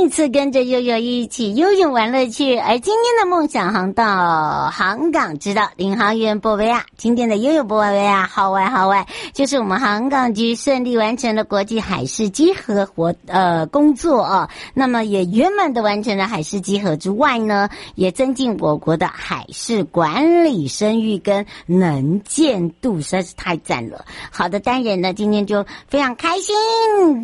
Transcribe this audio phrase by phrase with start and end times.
[0.00, 24.04] 一次跟着悠悠一起悠悠玩乐趣，而今天的梦想航道航港之道领航员波维亚，今天的悠悠波维亚号外号外，就是我们航港局顺利完成了国际海事稽核活呃工作哦，那么也圆满的完成了海事稽核之外呢，也增进我国的海事管理声誉跟能见度，实在是太赞了。
[24.30, 26.54] 好的，当然呢，今天就非常开心，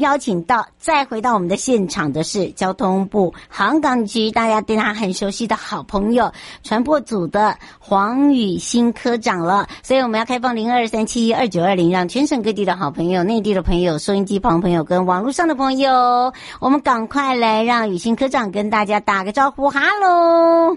[0.01, 2.45] 邀请到再回到我们的现场的是。
[2.51, 6.31] 交通部航港局，大家对他很熟悉的好朋友，
[6.63, 9.67] 传播组的黄宇新科长了。
[9.83, 20.77] 所以我们要开放零二三七一二九二零，让全省各地的好朋友、内地的朋友、收音机旁朋友跟网络上的朋友，我们赶快来让宇新科长跟大家打个招呼，哈喽。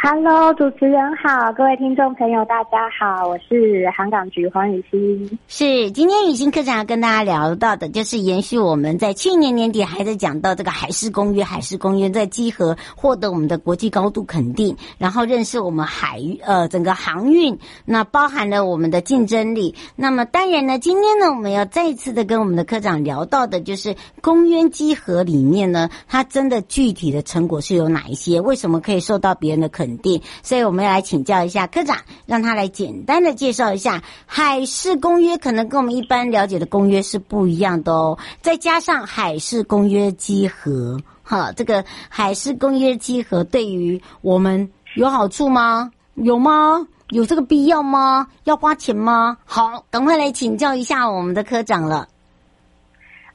[0.00, 5.38] Hello，主持人好，各位听众朋友，大家好，我是航港局黄雨欣。
[5.48, 19.74] 是今天宇新科长要跟大家聊到的，就是延续我们在去年年底还在讲到这个海事公约，海事公约在集合获得我们的国际高度肯定，然后认识我们海呃整个航运，那包含了我们的竞争力。
[19.96, 28.40] 那么当然呢，今天呢，我们要再一次的跟我们的科长聊到的，就是公约集合里面呢，它真的具体的成果是有哪一些？
[28.40, 29.98] 为什么可以受到别人的肯稳？
[29.98, 38.18] 定，所以我们要来请教一下科长，让他来简单的介绍一下海事公约，可能跟我们一般了解的公约是不一样的哦。
[38.40, 45.90] 再加上海事公约集合，哈，这个海事公约集合对于我们有好处吗？
[46.14, 46.86] 有吗？
[47.10, 48.28] 有这个必要吗？
[48.44, 49.38] 要花钱吗？
[49.44, 52.06] 好，赶快来请教一下我们的科长了。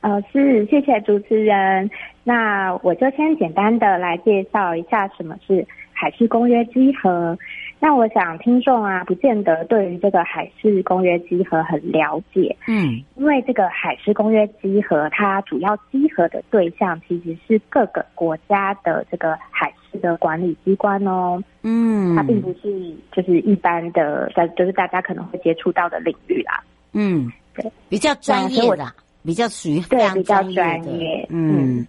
[0.01, 1.89] 呃，是，谢谢主持人。
[2.23, 5.65] 那我就先简单的来介绍一下什么是。
[5.95, 7.37] 海事公约稽核，
[7.79, 28.91] 那我想听众啊，不见得对于这个海事公约稽核很了解，嗯，因为这个海事公约稽核，它主要稽核的对象其实是各个国家的这个海事的管理机关哦，嗯，它并不是就是一般的，在就是大家可能会接触到的领域啦，嗯，对，比较专业的，
[29.23, 31.77] 比较属于非常专业的，对，比较专业，嗯。
[31.77, 31.87] 嗯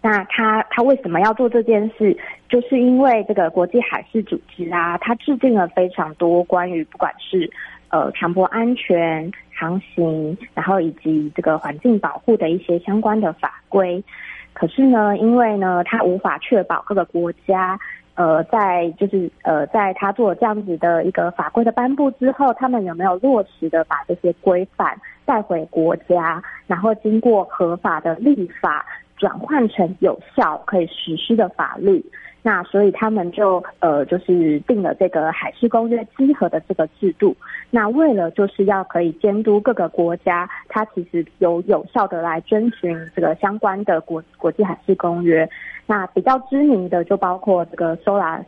[0.00, 2.16] 那他他为什么要做这件事？
[2.48, 7.50] 就是因为这个国际海事组织啊，它制定了非常多关于不管是
[7.88, 14.02] 呃船舶安全、航行，然后以及这个环境保护的一些相关的法规。
[14.52, 17.78] 可是呢，因为呢，它无法确保各个国家
[18.14, 28.86] 呃在就是呃在他做这样子的一个法规的颁布之后，他们有没有落实的把这些规范带回国家，然后经过合法的立法。
[29.18, 32.04] 转换成有效可以实施的法律，
[32.42, 37.36] 那所以他们就呃就是定了这个海事公约稽核的这个制度。
[37.70, 45.48] 那为了就是要可以监督各个国家，它其实有有效的来遵循这个相关的国国际海事公约。
[45.86, 48.44] 那比较知名的就包括这个 SOLAS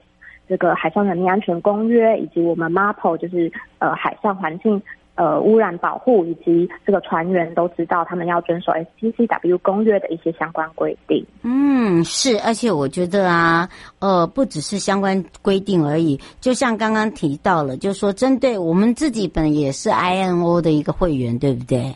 [0.49, 4.81] 这个海上人命安全公约，以及我们 MARPOL 就是呃海上环境。
[5.21, 11.23] 呃，污染保护以及这个船员都知道，他们要遵守 STCW 公约的一些相关规定。
[11.43, 21.95] 嗯，是，而且我觉得啊，呃，不只是相关规定而已，就像刚刚提到了，就是说针对我们自己本也是 INO 的一个会员，对不对？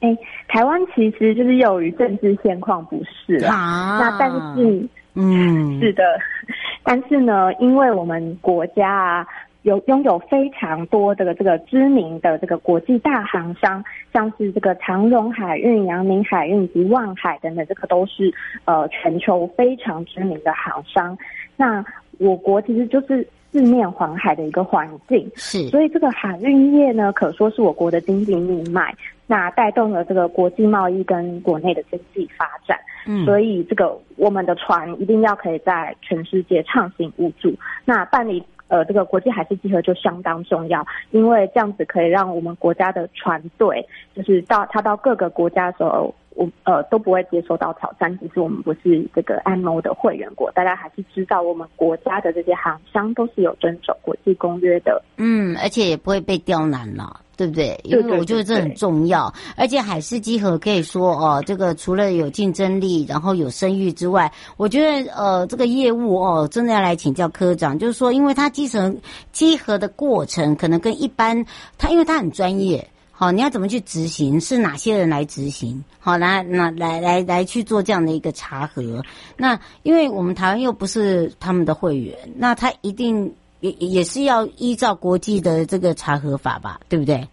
[0.00, 0.14] 哎，
[0.48, 6.02] 台湾其实就是由于政治现况不是啦，啊、那但是，嗯，是的，
[6.84, 9.26] 但是呢，因为我们国家啊。
[9.62, 18.32] 有拥有非常多的这个知名的这个国际大航商，像是这个长荣海运、阳明海运以及万海等等，这个都是
[18.64, 21.18] 呃全球非常知名的航商。
[21.56, 21.84] 那
[22.18, 28.94] 我国其实就是四面环海的一个环境，是，所以这个海运业呢，可说是我国的经济命脉，
[29.26, 32.78] 那带动了这个国际贸易跟国内的经济发展。
[33.06, 37.52] 嗯，所以这个我们的船一定要可以在全世界畅行无阻。
[37.84, 38.42] 那办理。
[38.68, 48.16] 呃，这个国际海事集合就相当重要，因为这样子可以让我们国家的船队，就是到他到各个国家的时候，我呃都不会接受到挑战。
[48.18, 55.02] 其实我们不是这个 IMO 的会员国，大家还是知道我们国家的这些航商都是有遵守国际公约的。
[55.16, 57.20] 嗯，而且也不会被刁难了。
[57.38, 57.80] 对不对？
[57.84, 68.98] 因为我觉得这很重要，对对对对，而且海事集合可以说哦，这个除了有竞争力，然后有声誉之外，我觉得呃，这个业务哦，真的要来请教科长，就是说，因为它集成
[69.30, 71.46] 集合的过程可能跟一般，
[71.78, 72.84] 它因为它很专业。
[73.12, 74.40] 好，你要怎么去执行？
[74.40, 75.82] 是哪些人来执行？
[75.98, 79.02] 好，来那来来来去做这样的一个查核。
[79.36, 86.80] 那因为我们台湾又不是他们的会员，那他一定也也是要依照国际的这个查核法吧？
[86.88, 87.26] 对不对？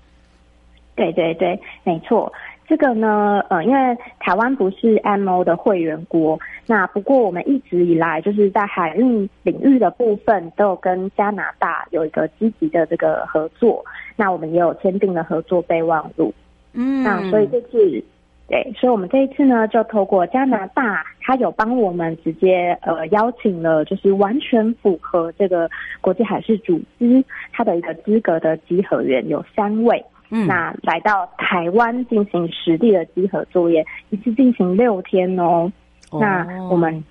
[0.96, 2.32] 对对对，没错。
[2.68, 13.86] 这个呢，呃，因为台湾不是 IMO 的会员国，那不过我们一直以来就是在海运领域的部分都有跟加拿大有一个积极的这个合作，
[14.16, 16.34] 那我们也有签订了合作备忘录。
[16.74, 18.04] 嗯，那所以这次，
[18.48, 25.68] 对，所以我们这一次呢，就透过加拿大，他有帮我们直接呃邀请了，就是完全符合这个
[26.00, 30.06] 国际海事组织它的一个资格的集合员有三位。
[30.30, 35.72] 嗯，那来到台湾进行实地的集合作业，一次进行六天哦。
[36.12, 37.04] 哦，那我们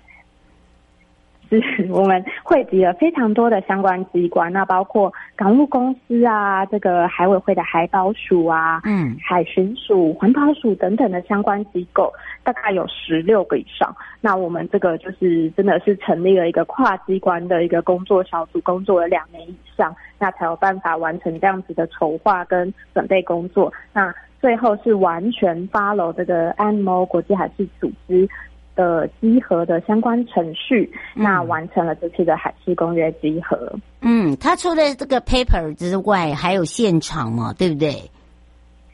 [1.63, 12.13] 是 我们汇集了非常多的相关机关，那包括港务公司啊，这个海委会的海保署啊，嗯，海巡署、环保署等等的相关机构，
[12.43, 13.95] 大概有十六个以上。
[14.21, 19.95] 那我们这个就是真的是成立了一个跨机关的一个工作小组，工作了两年以上。
[20.17, 23.71] 那才有办法完成这样子的筹划跟准备工作。
[23.93, 28.27] 那最后是完全 follow 这个 IMO 国际海事组织
[28.75, 33.73] 的集合的相关程序，嗯、那完成了这次的海事公约集合。
[34.01, 38.11] 嗯，它除了这个 paper 之外，还有现场嘛，对不对？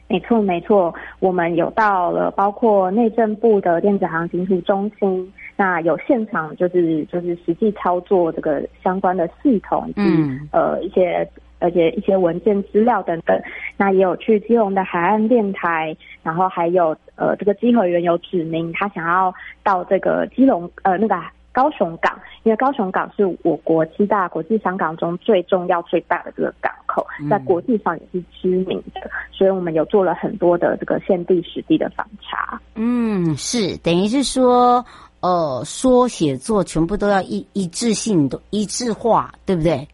[0.07, 11.25] 没错，没错，我们有到了包括内政部的电子航行图中心，那有现场就是就是实际操作这个相关的系统，嗯，呃一些
[11.61, 13.41] 而且一些文件资料等等，
[13.77, 21.15] 那也有去基隆的海岸电台，然后还有呃这个稽核员有指明他想要到这个基隆呃那个。
[21.53, 29.01] 高雄港，因为高雄港是我国七大国际商港中最重要、最大的这个港口，在国际上也是知名的，
[29.33, 32.57] 所以我们有做了很多的这个现地实地的访查。
[32.75, 34.85] 嗯，是等于是说，
[35.19, 39.85] 呃，说写作全部都要一一致性的一致化，对不对？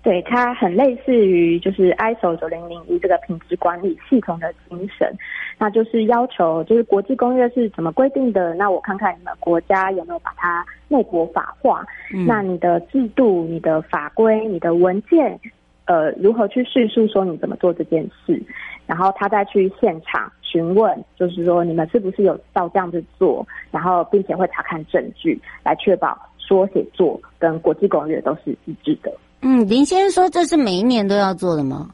[0.00, 5.12] 对，它很类似于就是 ISO 九零零一这个品质管理系统的精神。
[5.58, 8.54] 那就是要求，就是国际公约是怎么规定的？
[8.54, 11.84] 那我看看你们国家有没有把它内国法化？
[12.14, 15.38] 嗯、那你的制度、你的法规、你的文件，
[15.86, 18.40] 呃，如何去叙述说你怎么做这件事？
[18.86, 23.44] 然后他再去现场询问，就是说你们是不是有照这样子做？
[23.72, 29.12] 然后并且会查看证据，来确保说写作跟国际公约都是一致的。
[29.40, 31.90] 嗯，林先生说这是每一年都要做的吗？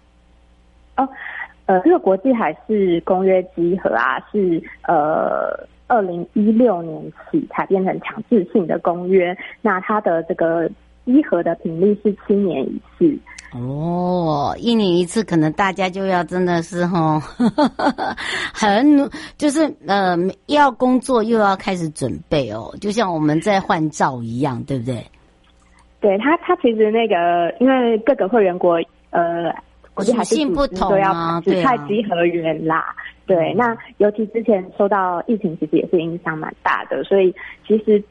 [0.96, 1.08] 哦。
[1.66, 9.34] 呃，这个国际海事公约集合啊，是呃二零一六年起才变成强制性的公约。
[9.62, 10.68] 那它的这个
[11.06, 13.18] 稽核的频率是七年一次。
[13.54, 17.18] 哦，一年一次，可能大家就要真的是哈，
[18.52, 20.14] 很就是呃
[20.46, 25.02] 要工作又要开始准备哦，就像我们在换照一样，对不对？
[26.04, 28.78] 对，他，他其实那个因为各个会员国
[29.08, 29.50] 呃。
[29.94, 32.84] 国际海事组织都要指派集合员啦，
[33.26, 37.32] 对，那尤其之前受到疫情，其实也是影响蛮大的，所以
[37.66, 38.02] 其实。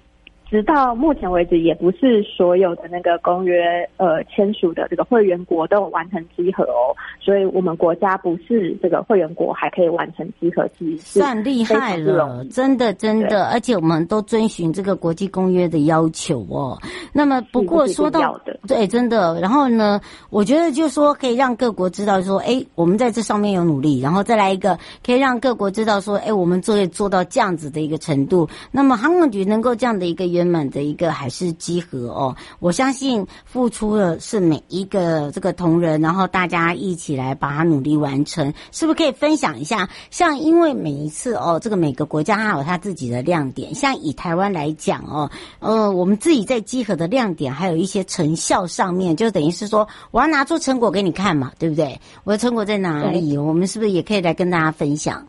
[0.53, 3.63] 直到目前为止，也不是所有的那个公约
[3.97, 16.77] 呃签署的这个会员国都有完成集合哦，所以我们国家不是这个会员国还可以完成稽核，其实算厉害了，真的真的，而且我们都遵循这个国际公约的要求哦。
[17.12, 30.42] 那么不过说到对，真的，然后呢，我觉得就是说可以让各国知道说，哎，我们在这上面有努力，然后再来一个可以让各国知道说，哎，我们作业做到这样子的一个程度，那么航空局能够这样的一个原。
[30.45, 39.89] 满的一个还是集合哦，我相信付出的是每一个这个同仁，然后大家一起来把它努力完成，是不是可以分享一下？
[40.12, 52.00] 像因为每一次哦，这个每个国家它有它自己的亮点，像以台湾来讲哦，呃，我们自己在集合的亮点，还有一些成效上面，就等于是说我要拿出成果给你看嘛，对不对？
[52.23, 53.38] 我的成果在哪里？
[53.38, 55.27] 我们是不是也可以来跟大家分享？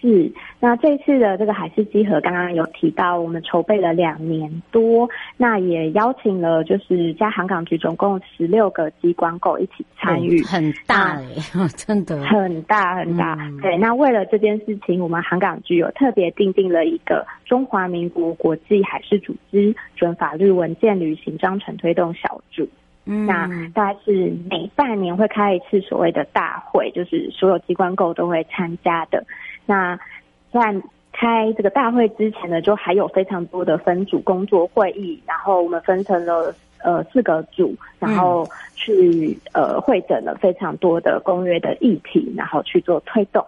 [0.00, 11.24] 是，那这次的这个海事集合，刚刚有提到，我们筹备了两年多，那也邀请了就是加航港局总共十六个机关构一起参与，很大哎，
[11.76, 13.36] 真的很大很大。
[13.38, 22.66] 嗯、对，那为了这件事情，我们航港局有特别订定了一个中华民国国际海事组织准法律文件旅行章程推动小组。
[23.06, 29.24] 嗯，那大概是每半年会开一次所谓的大会，就是所有机关构都会参加的。
[29.70, 29.96] 那
[30.50, 30.74] 在
[31.12, 43.44] 开这个大会之前呢，就还有非常多的分组工作会议，然后我们分成了呃四个组，然后去呃会诊了非常多的公约的议题，然后去做推动。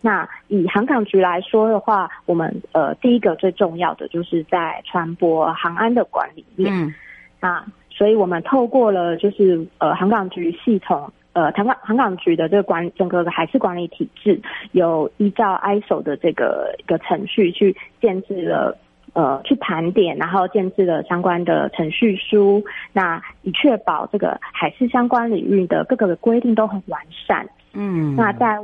[0.00, 6.72] 那以航港局来说的话，我们呃第一个最重要的就是在船舶航安的管理面。
[6.72, 6.94] 嗯，
[7.40, 14.40] 那所以我们透过了就是呃航港局系统，呃航港航港局的这个管整个海事管理体制，
[14.72, 18.76] 有依照 ISO 的这个一个程序去建制了。
[19.12, 22.62] 呃，去盘点，然后建制了相关的程序书，
[22.92, 27.48] 那以确保这个海事相关领域的各个的规定都很完善。
[27.72, 28.58] 嗯，那在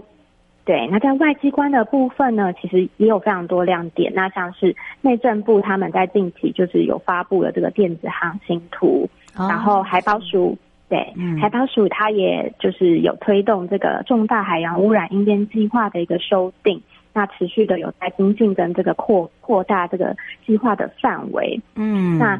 [0.66, 4.12] 对，那在外机关的部分呢，其实也有非常多亮点。
[4.14, 10.58] 那像是内政部他们在近期就是有发布了这个电子航行图，哦、然后海保署
[10.92, 16.82] 对，嗯、海保署它也就是有推动这个重大海洋污染应变计划的一个修订。
[17.14, 20.14] 那持续的有在精进跟这个扩扩大这个
[20.46, 22.38] 计划的范围，嗯，那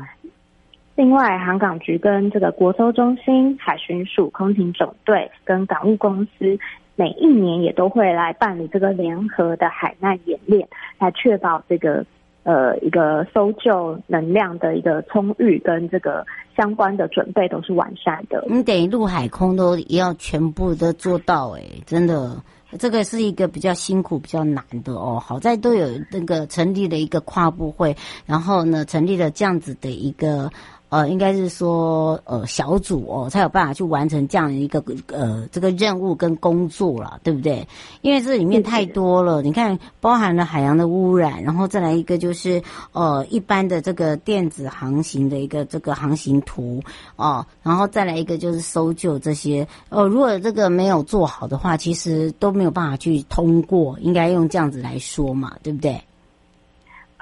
[0.96, 6.58] 另外航港局跟这个国搜中心、海巡署、空勤总队跟港务公司，
[6.96, 10.68] 每一年也都会来办理这个联合的海难演练，
[10.98, 12.04] 来确保这个
[12.44, 18.44] 呃一个搜救能量的一个充裕跟这个相关的准备都是完善的。
[18.48, 22.42] 你等于陆海空都要全部都做到，欸，哎，真的。
[22.78, 25.20] 这个是一个比较辛苦、比较难的哦。
[25.22, 27.94] 好在都有那个成立了一个跨部会，
[28.24, 30.50] 然后呢，成立了这样子的一个。
[30.92, 37.66] 呃，应该是说，呃，小组哦，才有办法去完成这样一个呃这个任务跟工作了，对不对？
[38.02, 46.82] 因为这里面太多了，你看，包含了海洋的污染，然后再来一个就是呃一般的这个电子航行的一个这个航行图
[47.16, 49.66] 哦、呃，然后再来一个就是搜救这些。
[49.88, 55.98] 呃，如果这个没有做好的话，其实都没有办法去通过，应该用这样子来说嘛，对不对？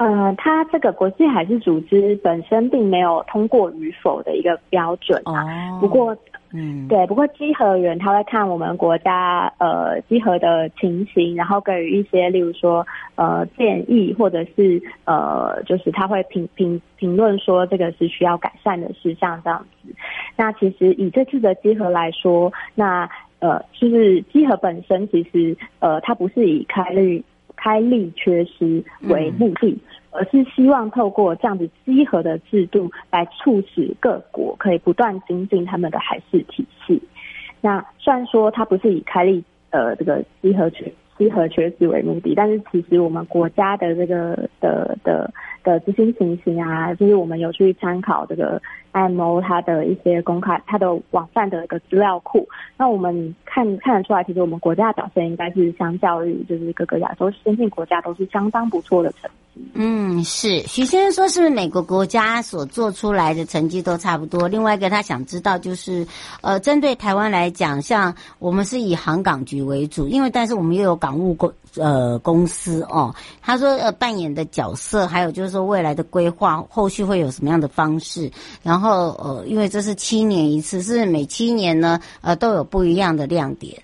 [0.01, 5.45] 呃，它这个国际海事组织本身并没有通过与否的一个标准啊。
[5.73, 6.17] Oh, 不过，
[6.55, 19.95] 嗯，对，不过稽核员他会看我们国家呃稽核的情形，然后给予一些，例如说呃建议，或者是呃就是他会评评评论说这个是需要改善的事项这样子。
[20.35, 23.07] 那其实以这次的稽核来说，那
[23.41, 27.23] 呃就是稽核本身其实呃它不是以开立。
[27.63, 29.79] 开立缺失为目的，
[30.11, 37.03] 而是希望透过这样子稽核的制度来促使各国可以不断精进他们的海事体系。
[37.61, 40.91] 那虽然说它不是以开立呃这个稽核缺
[41.21, 45.31] 稽核缺失为目的，但是其实我们国家的这个的的
[45.63, 48.59] 的执行情形啊，就是我们有去参考这个
[48.95, 52.49] IMO 它的一些公开它的网站的一个资料库。
[52.79, 59.50] 那我们看看得出来，其实我们国家的表现应该是相较于就是各个亚洲先进国家都是相当不错的成绩。
[59.75, 64.49] 嗯，是徐先生说，是不是每个国家所做出来的成绩都差不多？
[64.49, 66.07] 另外一个他想知道就是，
[66.41, 73.15] 呃，针对台湾来讲，像我们是以航港局为主，因为但是我们又有港务公呃公司哦。
[73.43, 78.31] 他说呃扮演的角色，还有就是说未来的规划，后续会有什么样的方式？
[78.63, 83.83] 然后呃，因为这是七年一次，是每七年呢呃都有不一样的亮点。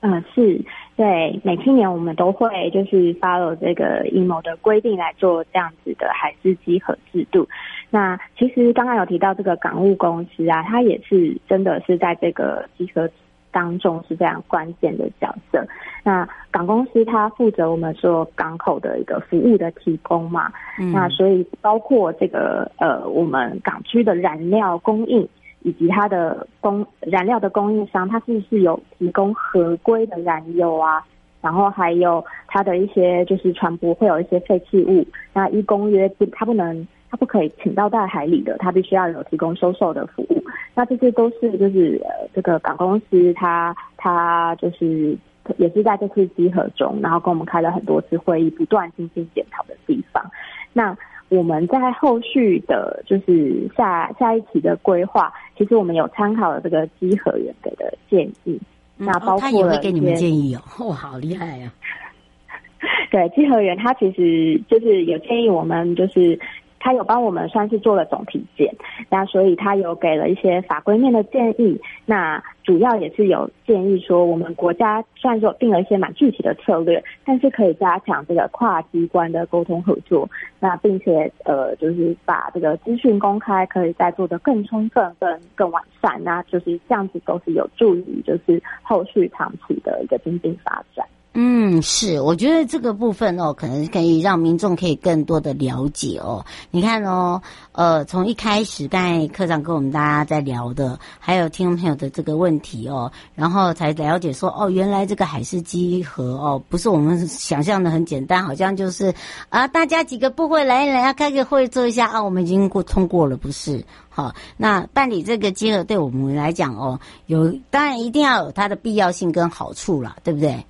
[0.00, 0.64] 嗯、呃，是。
[0.96, 7.46] 对，每七年我们都会就是 follow 这个 IMO 的规定来做这样子的海事稽核制度。
[7.90, 13.06] 那其实刚刚有提到这个港务公司啊，它也是真的是在这个稽核
[13.52, 15.66] 当中是非常关键的角色。
[16.02, 25.28] 那港公司它负责我们说港口的一个服务的提供嘛，嗯、那所以包括这个呃我们港区的燃料供应。
[25.62, 31.04] 以及它的供燃料的供应商，它是不是有提供合规的燃油啊？
[31.42, 40.42] 然后还有它的一些就是船舶会有一些废弃物，那依公约，它不能，它不可以倾倒在海里的，它必须要有提供收受的服务。
[40.74, 45.16] 那这些都是就是呃这个港公司它它就是
[45.56, 50.24] 也是在这次集合中，然后跟我们开了很多次会议，不断进行检讨的地方。
[50.72, 50.96] 那
[51.28, 58.60] 我们在后续的，就是下下一期的规划，其实我们有参考了这个稽核员给的建议，
[58.98, 62.50] 嗯、那包括、哦、他也会给你们建议哦， 哦，好厉害呀、啊！
[63.10, 66.38] 对，稽核员他其实就是有建议我们就是。
[66.86, 68.72] 他有帮我们算是做了总体检，
[69.10, 71.80] 那所以他有给了一些法规面的建议。
[72.04, 80.30] 那主要也是有建议说，我们国家虽然说定了一些蛮具体的策略，但是可以加强这个跨机关的沟通合作。
[80.60, 86.22] 那并且呃，就是把这个资讯公开可以再做得更充分、更更完善。
[86.22, 91.04] 那就是这样子都是有助于就是后续长期的一个经济发展。
[91.38, 96.42] 嗯，是，我觉得这个部分哦，可能可以让民众可以更多的了解哦。
[96.70, 109.12] 你看哦，呃，从一开始，刚才科长跟我们大家在聊的，还有听众朋友的这个问题哦，然后才了解说，哦，原来这个海事稽核哦，不是我们想象的很简单，好像就是
[109.50, 113.84] 啊，大家几个部会来来要开个会做一下啊，我们已经过通过了，不是？
[114.08, 120.64] 好，那办理这个稽核对我们来讲哦，有当然一定要有它的必要性跟好处啦，对不对？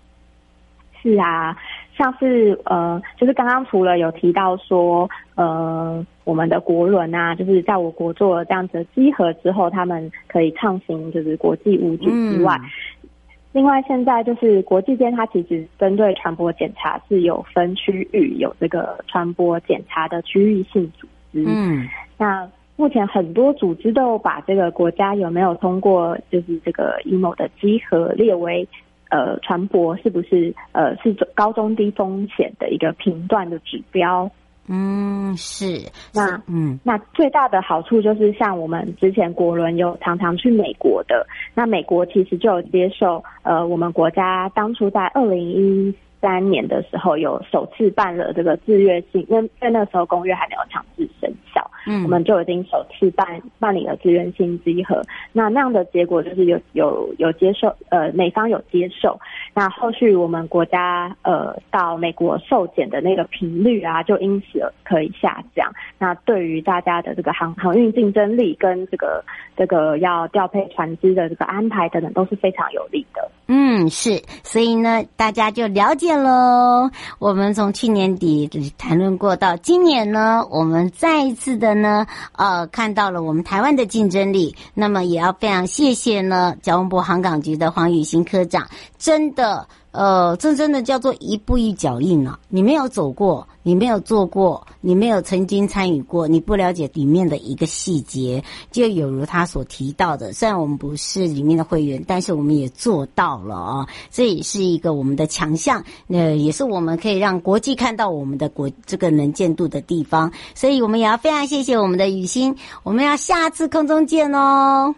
[1.07, 1.57] 是啊，
[1.97, 13.09] 像是呃，就是刚刚除了有提到说，呃，我们的国轮啊，就是在我国做了这样子的集合之后，他们可以畅行就是国际五组之外，嗯、
[13.53, 21.45] 另外现在就是国际间，它其实针对船舶检查是有分区域，有这个船舶检查的区域性组织。
[21.47, 21.87] 嗯，
[22.19, 28.69] 那目前很多组织都把这个国家有没有通过就是这个 emo 的集合列为。
[29.11, 34.31] 呃，船舶是不是呃是高中低风险的一个评断的指标？
[34.69, 35.65] 嗯，是。
[36.13, 45.95] 那嗯，那最大的好处就是像我们之前国轮有常常去美国的，那美国其实就有接受呃我们国家当初在二零一
[46.27, 51.71] 三年的时候有首次办了这个自愿性，因为在那时候公约还没有强制生效。
[51.87, 55.01] 嗯，我们就已经首次办办理了自愿性集合，
[55.33, 59.21] 那那样的结果就是有有有接受，呃，美方有接受，
[59.55, 65.71] 那后续我们国家呃到美国受检的那个频率啊，就因此可以下降。
[65.97, 69.25] 那对于大家的这个航航运竞争力跟这个
[69.57, 73.31] 这个要调配船只的这个安排等等，都是非常有利的。
[73.49, 76.91] 嗯，是，所以呢，大家就了解喽。
[77.21, 81.77] 我们从去年底谈论过到今年呢，我们再一次的。
[81.77, 88.67] 呢，呃，看到了我们台湾的竞争力，那么也要非常谢谢呢，交通部航港局的黄宇兴科长，
[88.99, 89.69] 真的。
[89.93, 92.39] 呃，这真的叫做一步一脚印啊！
[92.49, 100.33] 你没有走过，你没有做过，你没有曾经参与过，你不了解里面的一个细节，就有如他所提到的。
[100.33, 103.89] 虽然我们不是里面的会员，但是我们也做到了啊！
[104.09, 110.31] 这也是一个我们的强项，呃，也是我们可以让国际看到我们的国这个能见度的地方。
[110.55, 114.95] 所以我们也要非常谢谢我们的雨欣，我们要下次空中见哦！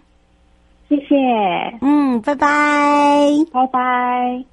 [0.90, 1.16] 谢谢，
[1.81, 4.44] 嗯，拜拜，拜拜。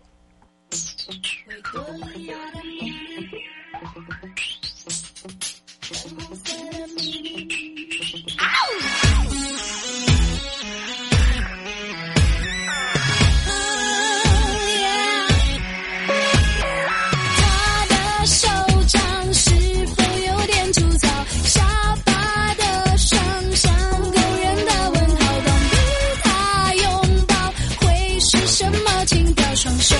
[4.05, 4.29] 15分，
[17.35, 17.93] 他的
[18.27, 18.47] 手
[18.87, 19.49] 掌是
[19.87, 21.07] 否有点粗糙？
[21.45, 22.61] 沙发的
[22.97, 23.17] 霜
[23.55, 23.73] 像
[24.11, 25.73] 勾人的问号，当与
[26.21, 26.27] 他
[26.75, 26.85] 拥
[27.25, 27.33] 抱，
[27.79, 29.55] 会是什么情调？
[29.55, 29.95] 双手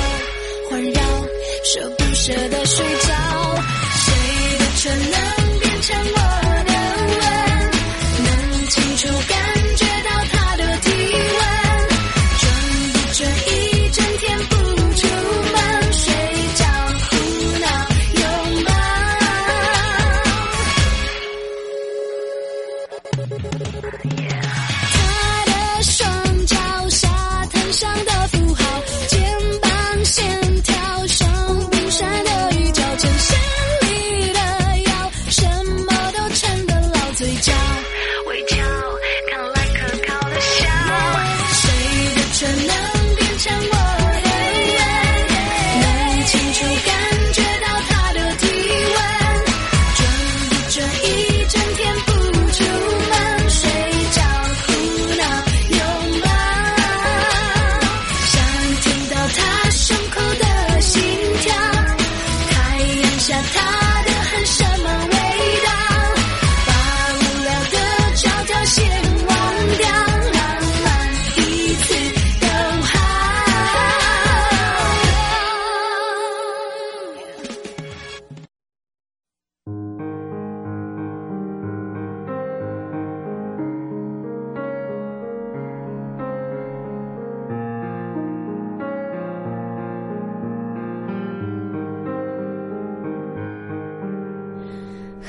[0.69, 1.01] 环绕，
[1.63, 3.04] 舍不舍得睡着。
[4.85, 5.01] 可能
[5.59, 6.17] 变成我
[6.63, 6.73] 的
[7.17, 7.23] 吻
[8.23, 8.29] 能
[8.67, 9.35] 清楚感
[9.77, 11.41] 觉到他的体温
[12.37, 12.43] 装
[12.93, 13.49] 不准一
[13.89, 14.53] 整天不
[14.93, 15.01] 出
[15.53, 15.57] 门
[15.91, 16.03] 睡
[16.53, 16.61] 觉
[17.01, 17.17] 胡
[17.57, 17.65] 闹
[18.13, 18.23] 拥
[18.63, 18.69] 抱
[24.91, 24.95] 他
[25.45, 26.05] 的手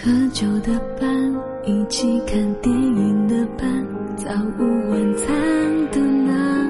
[0.02, 5.26] 喝酒的伴，一起看电影的伴，早午晚餐
[5.90, 6.65] 的那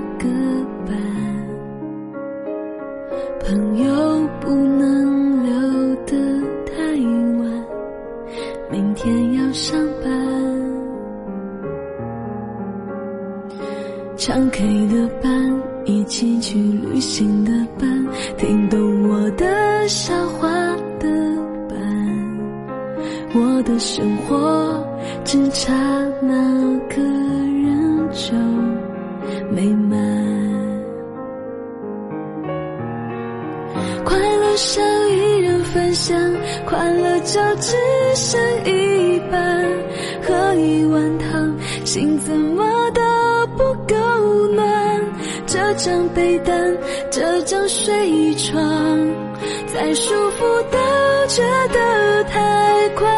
[50.06, 50.78] 舒服都
[51.26, 51.42] 觉
[51.72, 53.10] 得太宽。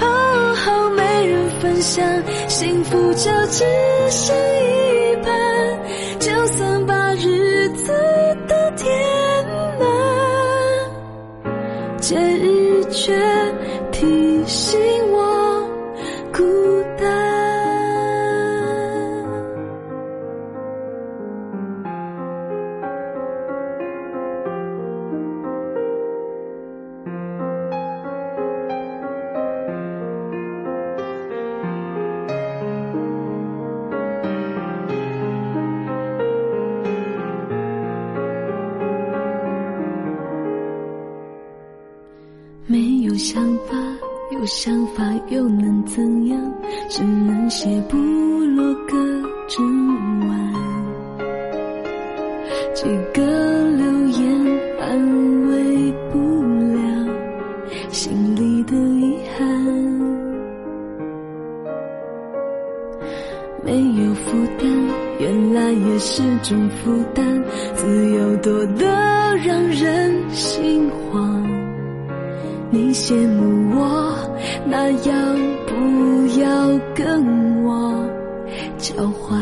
[0.00, 2.06] 哦，好没人分享，
[2.46, 3.64] 幸福就只
[4.08, 5.28] 剩一半，
[6.20, 7.92] 就算把日子
[8.46, 8.88] 都填
[9.80, 9.88] 满，
[11.98, 13.12] 节日却
[63.70, 64.68] 没有负担，
[65.20, 67.40] 原来也是种负担，
[67.76, 68.84] 自由多得
[69.46, 71.40] 让人心慌。
[72.68, 74.16] 你羡慕我，
[74.66, 75.14] 那要
[75.68, 78.04] 不要跟我
[78.76, 79.38] 交换？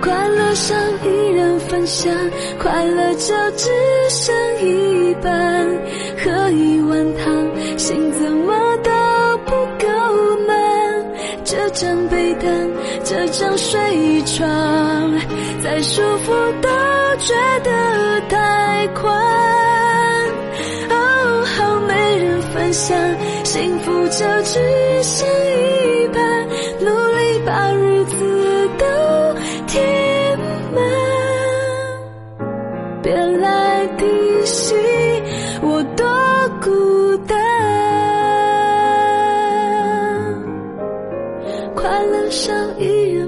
[0.00, 2.12] 快乐少一人分享，
[2.58, 3.70] 快乐就只
[4.08, 5.66] 剩一半。
[6.18, 7.15] 喝一碗
[11.76, 12.70] 张被单，
[13.04, 14.48] 这张睡床，
[15.62, 16.68] 再舒服都
[17.18, 19.14] 觉得太宽。
[20.88, 22.96] 哦，好没人分享，
[23.44, 25.75] 幸福就只剩一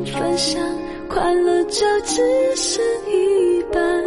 [0.04, 0.62] 分享，
[1.08, 2.22] 快乐就只
[2.56, 4.04] 剩一半。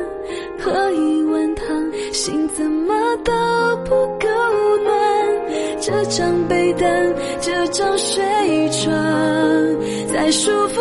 [0.59, 3.31] 喝一碗汤，心怎么都
[3.85, 4.27] 不够
[4.83, 4.91] 暖。
[5.79, 8.23] 这张被单，这张睡
[8.69, 8.93] 床，
[10.13, 10.80] 再舒服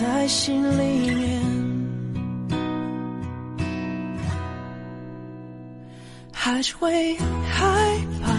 [0.00, 1.42] 在心里面。
[6.32, 7.14] 还是会
[7.50, 7.66] 害
[8.22, 8.32] 怕，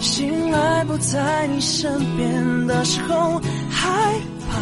[0.00, 4.12] 醒来不在你身边的时候，害
[4.46, 4.60] 怕，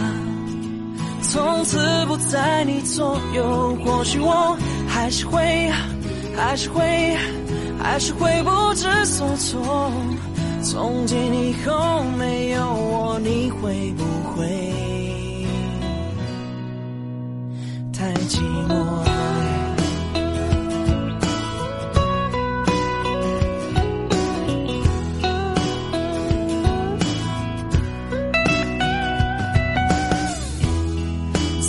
[1.21, 3.77] 从此不在你左右。
[3.85, 4.57] 或许我。
[4.87, 5.69] 还是会，
[6.37, 7.17] 还是会，
[7.83, 9.91] 还是会不知所措。
[10.63, 14.47] 从今以后没有我，你会不会
[18.29, 18.71] 寂寞？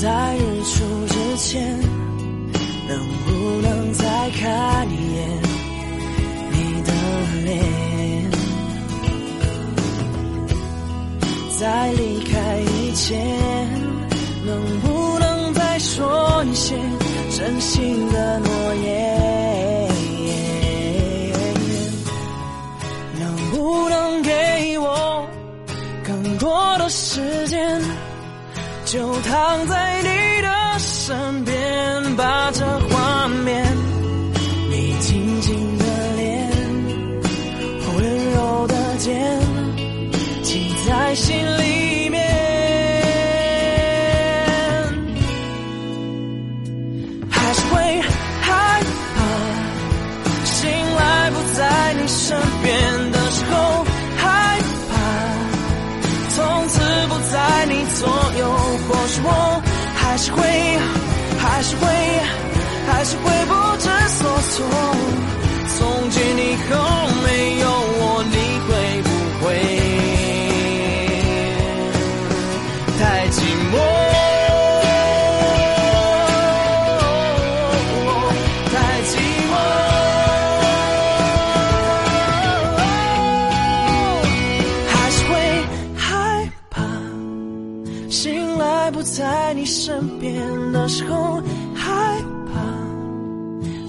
[0.01, 0.73] 在日出
[1.07, 1.79] 之前，
[2.89, 2.91] 能
[3.25, 4.41] 不能再看
[4.89, 5.17] 一眼
[6.51, 6.91] 你的
[7.45, 7.51] 脸？
[11.57, 13.13] 在离开以前，
[15.95, 16.75] 说一些
[17.37, 19.89] 真心的诺言？
[23.19, 25.27] 能不能给我
[26.03, 27.79] 更多的时间？
[28.85, 32.65] 就躺在你的身边，把这
[61.53, 61.75] 还是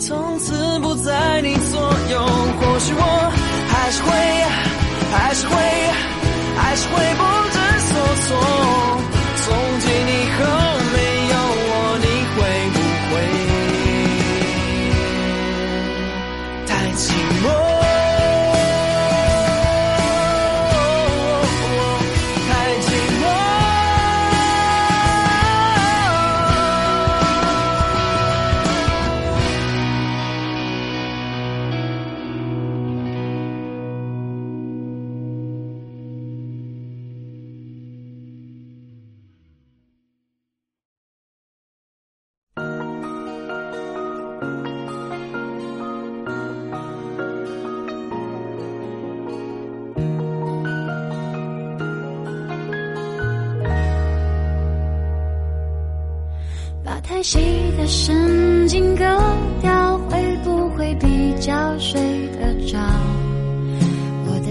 [0.06, 2.20] 从此不在你左右。
[2.60, 3.32] 或许我
[3.68, 4.10] 还是会，
[5.12, 5.54] 还是会，
[6.56, 7.92] 还是会不知所
[8.26, 9.13] 措。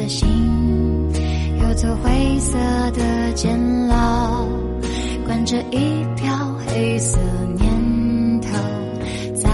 [0.03, 0.27] 的心
[1.61, 2.57] 有座灰色
[2.91, 4.45] 的监牢，
[5.25, 6.35] 关着一票
[6.67, 7.17] 黑色
[7.57, 8.49] 念头
[9.33, 9.49] 在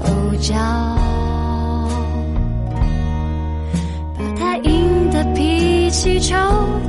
[0.00, 0.56] 吼叫。
[4.18, 6.34] 把太硬的脾气抽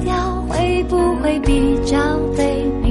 [0.04, 2.91] 掉，会不会比较被明？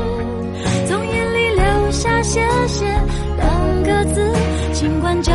[2.31, 2.39] 谢
[2.69, 2.85] 谢
[3.35, 4.31] 两个字，
[4.71, 5.33] 尽管叫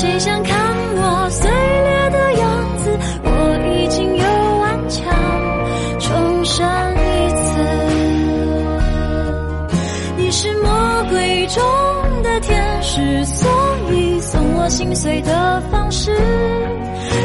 [0.00, 0.56] 谁想看
[0.96, 3.28] 我碎裂的样子，我
[3.68, 4.24] 已经又
[4.60, 5.12] 顽强
[5.98, 7.60] 重生一次。
[10.16, 10.70] 你是魔
[11.10, 11.62] 鬼中
[12.22, 13.46] 的天使，所
[13.92, 16.16] 以送我心碎的方式，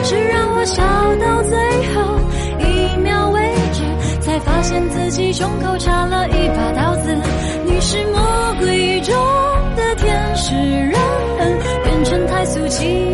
[0.03, 0.83] 是让我笑
[1.15, 1.57] 到最
[1.95, 2.19] 后
[2.59, 3.83] 一秒为止，
[4.19, 7.15] 才发现自己胸口插了一把刀子。
[7.65, 8.19] 你是魔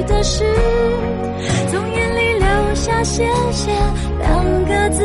[0.03, 0.43] 的事，
[1.69, 3.71] 从眼里流下谢谢
[4.19, 5.03] 两个字，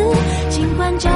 [0.48, 1.10] 尽管叫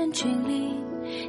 [0.00, 0.74] 人群里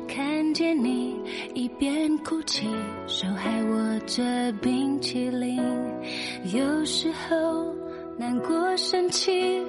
[0.07, 1.13] 看见你，
[1.53, 2.65] 一边哭泣，
[3.05, 4.23] 手还握着
[4.61, 5.61] 冰淇淋。
[6.53, 7.65] 有时候
[8.17, 9.61] 难过生气，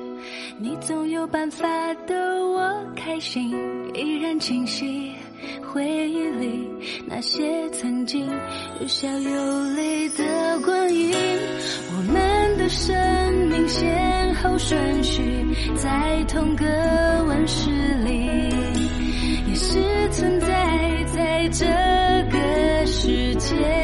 [0.57, 1.67] 你总有办法
[2.07, 2.15] 逗
[2.53, 3.51] 我开心，
[3.93, 5.11] 依然清晰
[5.61, 6.69] 回忆里
[7.05, 8.25] 那些曾经
[8.81, 11.13] 有笑有泪的光阴。
[11.13, 12.95] 我们的生
[13.49, 15.23] 命先后顺序
[15.75, 16.65] 在同个
[17.27, 17.69] 温室
[18.05, 18.22] 里，
[19.63, 21.65] 是存在在这
[22.33, 23.82] 个世界。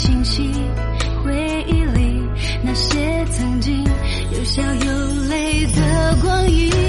[0.00, 0.50] 清晰
[1.22, 2.22] 回忆里
[2.62, 3.84] 那些曾经
[4.32, 6.79] 有笑有泪的光阴。